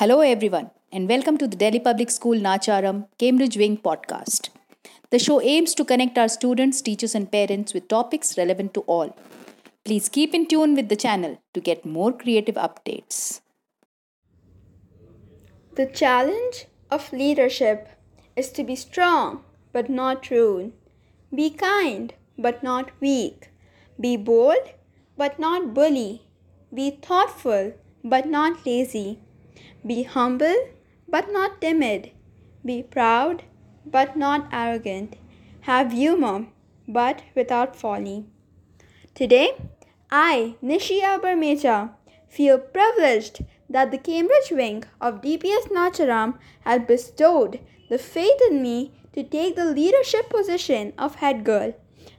Hello, 0.00 0.20
everyone, 0.20 0.70
and 0.92 1.08
welcome 1.08 1.36
to 1.38 1.48
the 1.48 1.56
Delhi 1.56 1.80
Public 1.80 2.08
School 2.08 2.36
Nacharam 2.38 3.08
Cambridge 3.18 3.56
Wing 3.56 3.76
podcast. 3.76 4.50
The 5.10 5.18
show 5.18 5.40
aims 5.40 5.74
to 5.74 5.84
connect 5.84 6.16
our 6.16 6.28
students, 6.28 6.80
teachers, 6.80 7.16
and 7.16 7.32
parents 7.32 7.74
with 7.74 7.88
topics 7.88 8.38
relevant 8.38 8.74
to 8.74 8.82
all. 8.82 9.16
Please 9.84 10.08
keep 10.08 10.34
in 10.34 10.46
tune 10.46 10.76
with 10.76 10.88
the 10.88 10.94
channel 10.94 11.42
to 11.52 11.60
get 11.60 11.84
more 11.84 12.12
creative 12.12 12.54
updates. 12.54 13.40
The 15.74 15.86
challenge 15.86 16.66
of 16.92 17.12
leadership 17.12 17.88
is 18.36 18.50
to 18.50 18.62
be 18.62 18.76
strong 18.76 19.42
but 19.72 19.90
not 19.90 20.30
rude, 20.30 20.74
be 21.34 21.50
kind 21.50 22.14
but 22.38 22.62
not 22.62 22.92
weak, 23.00 23.50
be 23.98 24.16
bold 24.16 24.74
but 25.16 25.40
not 25.40 25.74
bully, 25.74 26.22
be 26.72 26.92
thoughtful 26.92 27.72
but 28.04 28.28
not 28.28 28.64
lazy 28.64 29.18
be 29.86 30.02
humble, 30.02 30.56
but 31.08 31.32
not 31.32 31.60
timid. 31.60 32.10
Be 32.64 32.82
proud, 32.82 33.44
but 33.86 34.16
not 34.16 34.48
arrogant. 34.52 35.16
Have 35.62 35.92
humor, 35.92 36.46
but 36.86 37.22
without 37.34 37.76
folly. 37.76 38.26
Today, 39.14 39.52
I, 40.10 40.56
Nishi 40.62 41.02
L 41.02 41.20
Barmecha, 41.20 41.90
feel 42.28 42.58
privileged 42.58 43.44
that 43.68 43.90
the 43.90 43.98
Cambridge 43.98 44.50
wing 44.50 44.84
of 45.00 45.20
DPS 45.20 45.68
Nacharam 45.70 46.38
has 46.60 46.82
bestowed 46.86 47.60
the 47.88 47.98
faith 47.98 48.40
in 48.50 48.62
me 48.62 48.92
to 49.12 49.22
take 49.22 49.56
the 49.56 49.64
leadership 49.64 50.30
position 50.30 50.92
of 50.96 51.16
head 51.16 51.44
girl 51.44 51.74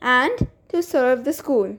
and 0.00 0.48
to 0.68 0.82
serve 0.82 1.24
the 1.24 1.32
school. 1.32 1.76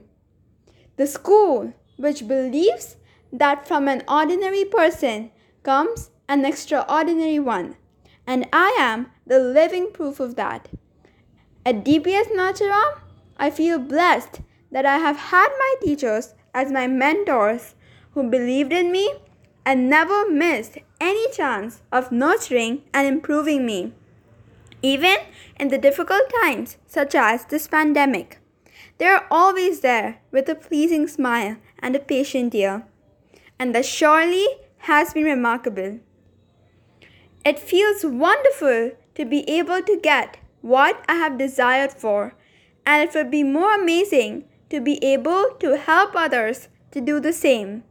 The 0.96 1.06
school 1.06 1.72
which 1.96 2.28
believes 2.28 2.96
that 3.32 3.66
from 3.66 3.88
an 3.88 4.02
ordinary 4.08 4.64
person 4.64 5.30
comes 5.66 6.10
an 6.28 6.44
extraordinary 6.44 7.40
one, 7.40 7.74
and 8.24 8.46
I 8.52 8.76
am 8.78 9.10
the 9.26 9.40
living 9.40 9.90
proof 9.92 10.20
of 10.20 10.36
that. 10.36 10.68
At 11.64 11.84
DPS 11.84 12.28
Nacharam, 12.32 13.00
I 13.36 13.50
feel 13.50 13.80
blessed 13.80 14.42
that 14.70 14.86
I 14.86 14.98
have 14.98 15.16
had 15.16 15.48
my 15.58 15.74
teachers 15.82 16.34
as 16.54 16.70
my 16.70 16.86
mentors 16.86 17.74
who 18.12 18.30
believed 18.30 18.72
in 18.72 18.92
me 18.92 19.14
and 19.64 19.90
never 19.90 20.30
missed 20.30 20.78
any 21.00 21.30
chance 21.32 21.82
of 21.90 22.12
nurturing 22.12 22.82
and 22.94 23.08
improving 23.08 23.66
me, 23.66 23.92
even 24.82 25.16
in 25.58 25.68
the 25.68 25.78
difficult 25.78 26.32
times 26.42 26.76
such 26.86 27.16
as 27.16 27.44
this 27.44 27.66
pandemic. 27.66 28.38
They 28.98 29.06
are 29.06 29.26
always 29.32 29.80
there 29.80 30.20
with 30.30 30.48
a 30.48 30.54
pleasing 30.54 31.08
smile 31.08 31.56
and 31.80 31.96
a 31.96 31.98
patient 32.14 32.54
ear, 32.54 32.86
and 33.58 33.74
that 33.74 33.84
surely 33.84 34.46
has 34.86 35.12
been 35.12 35.24
remarkable. 35.24 35.98
It 37.44 37.58
feels 37.58 38.04
wonderful 38.04 38.92
to 39.16 39.24
be 39.24 39.48
able 39.50 39.82
to 39.82 39.98
get 40.00 40.36
what 40.60 41.04
I 41.08 41.14
have 41.14 41.38
desired 41.38 41.92
for, 41.92 42.34
and 42.84 43.08
it 43.08 43.14
would 43.14 43.30
be 43.30 43.42
more 43.42 43.74
amazing 43.74 44.44
to 44.70 44.80
be 44.80 45.02
able 45.04 45.50
to 45.58 45.76
help 45.76 46.14
others 46.14 46.68
to 46.92 47.00
do 47.00 47.18
the 47.18 47.32
same. 47.32 47.82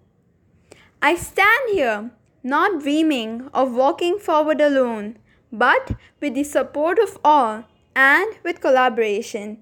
I 1.01 1.15
stand 1.15 1.69
here 1.71 2.11
not 2.43 2.81
dreaming 2.81 3.49
of 3.53 3.73
walking 3.73 4.17
forward 4.17 4.61
alone, 4.61 5.17
but 5.51 5.91
with 6.21 6.35
the 6.35 6.43
support 6.43 6.97
of 6.99 7.17
all 7.25 7.65
and 7.95 8.35
with 8.43 8.61
collaboration. 8.61 9.57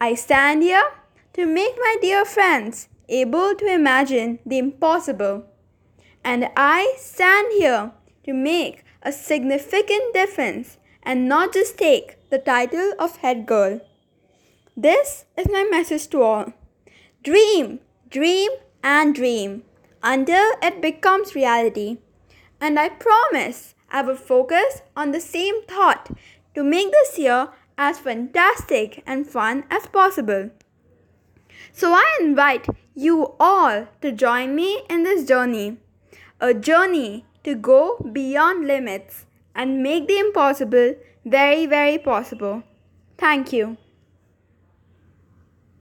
I 0.00 0.14
stand 0.14 0.62
here 0.62 0.84
to 1.32 1.46
make 1.46 1.76
my 1.78 1.96
dear 2.02 2.26
friends 2.26 2.88
able 3.08 3.54
to 3.54 3.72
imagine 3.72 4.38
the 4.44 4.58
impossible 4.58 5.46
and 6.24 6.48
I 6.56 6.94
stand 6.98 7.52
here 7.52 7.92
to 8.24 8.32
make 8.32 8.84
a 9.02 9.12
significant 9.12 10.14
difference 10.14 10.78
and 11.02 11.28
not 11.28 11.52
just 11.52 11.76
take 11.76 12.16
the 12.30 12.38
title 12.38 12.94
of 12.98 13.16
head 13.18 13.46
girl. 13.46 13.80
This 14.76 15.24
is 15.36 15.48
my 15.50 15.64
message 15.68 16.08
to 16.08 16.22
all. 16.22 16.52
Dream, 17.22 17.80
dream, 18.08 18.50
and 18.82 19.14
dream 19.14 19.64
until 20.02 20.52
it 20.62 20.80
becomes 20.80 21.34
reality. 21.34 21.98
And 22.60 22.78
I 22.78 22.88
promise 22.88 23.74
I 23.90 24.02
will 24.02 24.16
focus 24.16 24.82
on 24.96 25.10
the 25.10 25.20
same 25.20 25.62
thought 25.64 26.10
to 26.54 26.62
make 26.62 26.90
this 26.92 27.18
year 27.18 27.48
as 27.76 27.98
fantastic 27.98 29.02
and 29.06 29.26
fun 29.26 29.64
as 29.70 29.86
possible. 29.86 30.50
So 31.72 31.92
I 31.92 32.18
invite 32.20 32.66
you 32.94 33.34
all 33.40 33.88
to 34.00 34.12
join 34.12 34.54
me 34.54 34.82
in 34.88 35.02
this 35.02 35.26
journey 35.26 35.78
a 36.42 36.52
journey 36.52 37.24
to 37.44 37.54
go 37.54 37.98
beyond 38.12 38.66
limits 38.66 39.26
and 39.54 39.82
make 39.82 40.08
the 40.08 40.18
impossible 40.18 40.96
very, 41.24 41.66
very 41.66 41.98
possible. 41.98 42.64
Thank 43.16 43.52
you. 43.52 43.76